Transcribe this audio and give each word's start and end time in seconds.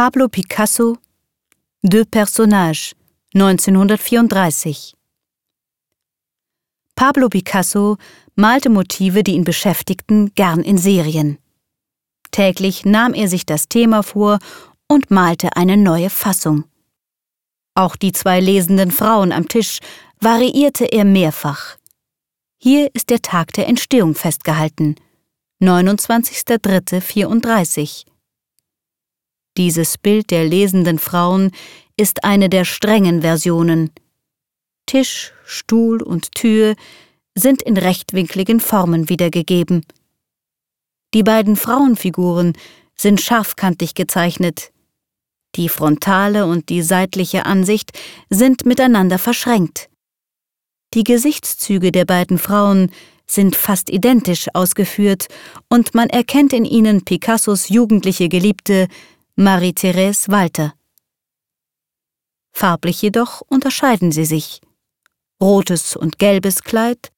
Pablo 0.00 0.28
Picasso 0.28 0.96
Deux 1.82 2.04
Personnages 2.04 2.94
1934 3.34 4.94
Pablo 6.94 7.28
Picasso 7.28 7.96
malte 8.36 8.70
Motive, 8.70 9.24
die 9.24 9.32
ihn 9.32 9.42
beschäftigten, 9.42 10.32
gern 10.36 10.60
in 10.60 10.78
Serien. 10.78 11.38
Täglich 12.30 12.84
nahm 12.84 13.12
er 13.12 13.26
sich 13.26 13.44
das 13.44 13.68
Thema 13.68 14.04
vor 14.04 14.38
und 14.86 15.10
malte 15.10 15.56
eine 15.56 15.76
neue 15.76 16.10
Fassung. 16.10 16.62
Auch 17.74 17.96
die 17.96 18.12
zwei 18.12 18.38
lesenden 18.38 18.92
Frauen 18.92 19.32
am 19.32 19.48
Tisch 19.48 19.80
variierte 20.20 20.84
er 20.84 21.04
mehrfach. 21.04 21.76
Hier 22.62 22.88
ist 22.94 23.10
der 23.10 23.20
Tag 23.20 23.52
der 23.54 23.66
Entstehung 23.66 24.14
festgehalten, 24.14 24.94
29.03.34. 25.60 28.04
Dieses 29.56 29.98
Bild 29.98 30.30
der 30.30 30.44
lesenden 30.44 30.98
Frauen 30.98 31.50
ist 31.96 32.24
eine 32.24 32.48
der 32.48 32.64
strengen 32.64 33.22
Versionen. 33.22 33.90
Tisch, 34.86 35.32
Stuhl 35.44 36.02
und 36.02 36.34
Tür 36.34 36.74
sind 37.34 37.62
in 37.62 37.76
rechtwinkligen 37.76 38.60
Formen 38.60 39.08
wiedergegeben. 39.08 39.84
Die 41.14 41.22
beiden 41.22 41.56
Frauenfiguren 41.56 42.52
sind 42.94 43.20
scharfkantig 43.20 43.94
gezeichnet. 43.94 44.72
Die 45.54 45.68
frontale 45.68 46.46
und 46.46 46.68
die 46.68 46.82
seitliche 46.82 47.46
Ansicht 47.46 47.92
sind 48.28 48.66
miteinander 48.66 49.18
verschränkt. 49.18 49.88
Die 50.94 51.04
Gesichtszüge 51.04 51.92
der 51.92 52.04
beiden 52.04 52.38
Frauen 52.38 52.90
sind 53.26 53.56
fast 53.56 53.90
identisch 53.90 54.48
ausgeführt 54.54 55.26
und 55.68 55.94
man 55.94 56.08
erkennt 56.08 56.52
in 56.52 56.64
ihnen 56.64 57.04
Picassos 57.04 57.68
jugendliche 57.68 58.28
Geliebte 58.28 58.88
Marie-Thérèse 59.40 60.32
Walter. 60.32 60.74
Farblich 62.50 63.00
jedoch 63.02 63.40
unterscheiden 63.42 64.10
sie 64.10 64.24
sich. 64.24 64.60
Rotes 65.40 65.94
und 65.94 66.18
gelbes 66.18 66.64
Kleid, 66.64 67.12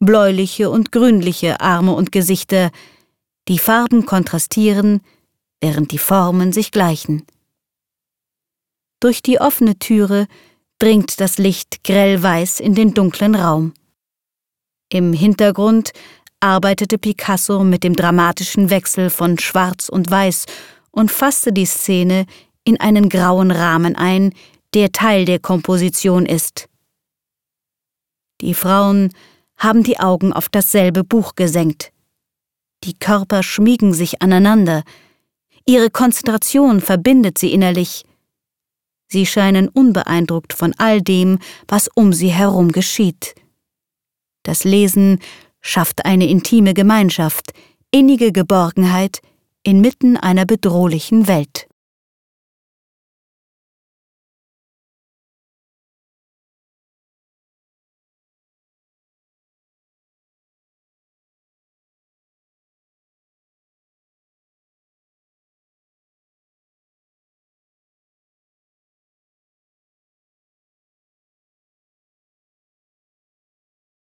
bläuliche 0.00 0.68
und 0.68 0.90
grünliche 0.90 1.60
Arme 1.60 1.94
und 1.94 2.10
Gesichter, 2.10 2.72
die 3.46 3.60
Farben 3.60 4.04
kontrastieren, 4.04 5.00
während 5.60 5.92
die 5.92 5.98
Formen 5.98 6.52
sich 6.52 6.72
gleichen. 6.72 7.24
Durch 8.98 9.22
die 9.22 9.40
offene 9.40 9.78
Türe 9.78 10.26
dringt 10.80 11.20
das 11.20 11.38
Licht 11.38 11.84
grellweiß 11.84 12.58
in 12.58 12.74
den 12.74 12.94
dunklen 12.94 13.36
Raum. 13.36 13.74
Im 14.88 15.12
Hintergrund 15.12 15.92
arbeitete 16.40 16.98
Picasso 16.98 17.62
mit 17.62 17.84
dem 17.84 17.94
dramatischen 17.94 18.70
Wechsel 18.70 19.08
von 19.08 19.38
Schwarz 19.38 19.88
und 19.88 20.10
Weiß 20.10 20.46
und 20.90 21.10
fasste 21.10 21.52
die 21.52 21.66
Szene 21.66 22.26
in 22.64 22.80
einen 22.80 23.08
grauen 23.08 23.50
Rahmen 23.50 23.96
ein, 23.96 24.32
der 24.74 24.92
Teil 24.92 25.24
der 25.24 25.38
Komposition 25.38 26.26
ist. 26.26 26.68
Die 28.40 28.54
Frauen 28.54 29.12
haben 29.56 29.82
die 29.82 29.98
Augen 29.98 30.32
auf 30.32 30.48
dasselbe 30.48 31.04
Buch 31.04 31.34
gesenkt. 31.34 31.92
Die 32.84 32.94
Körper 32.94 33.42
schmiegen 33.42 33.92
sich 33.92 34.22
aneinander, 34.22 34.82
ihre 35.66 35.90
Konzentration 35.90 36.80
verbindet 36.80 37.36
sie 37.36 37.52
innerlich, 37.52 38.04
Sie 39.12 39.26
scheinen 39.26 39.68
unbeeindruckt 39.68 40.52
von 40.52 40.72
all 40.78 41.02
dem, 41.02 41.40
was 41.66 41.88
um 41.92 42.12
sie 42.12 42.28
herum 42.28 42.70
geschieht. 42.70 43.34
Das 44.44 44.62
Lesen 44.62 45.18
schafft 45.60 46.04
eine 46.04 46.28
intime 46.28 46.74
Gemeinschaft, 46.74 47.52
innige 47.90 48.30
Geborgenheit 48.30 49.20
inmitten 49.62 50.16
einer 50.16 50.46
bedrohlichen 50.46 51.28
Welt. 51.28 51.69